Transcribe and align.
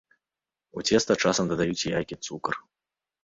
У 0.79 0.83
цеста 0.87 1.17
часам 1.27 1.45
дадаюць 1.53 1.87
яйкі, 1.97 2.15
цукар. 2.29 2.55